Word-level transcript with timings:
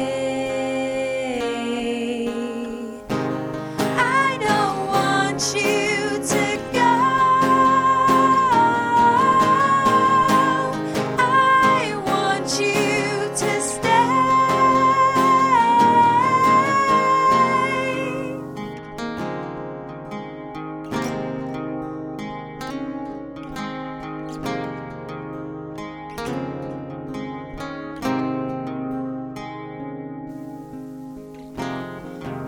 stay. 0.00 0.29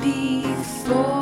Before 0.02 1.21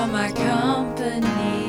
you're 0.00 0.08
my 0.08 0.32
company. 0.32 1.59